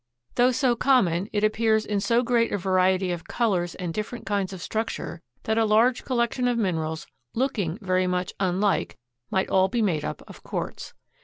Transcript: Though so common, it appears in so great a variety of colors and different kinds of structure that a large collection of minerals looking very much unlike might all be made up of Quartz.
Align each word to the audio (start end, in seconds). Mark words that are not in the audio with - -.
Though 0.33 0.49
so 0.51 0.75
common, 0.75 1.29
it 1.31 1.43
appears 1.43 1.85
in 1.85 1.99
so 1.99 2.23
great 2.23 2.51
a 2.51 2.57
variety 2.57 3.11
of 3.11 3.27
colors 3.27 3.75
and 3.75 3.93
different 3.93 4.25
kinds 4.25 4.51
of 4.51 4.59
structure 4.59 5.21
that 5.43 5.59
a 5.59 5.63
large 5.63 6.05
collection 6.05 6.47
of 6.47 6.57
minerals 6.57 7.05
looking 7.35 7.77
very 7.83 8.07
much 8.07 8.33
unlike 8.39 8.97
might 9.29 9.49
all 9.51 9.67
be 9.67 9.83
made 9.83 10.03
up 10.03 10.23
of 10.27 10.41
Quartz. 10.41 10.95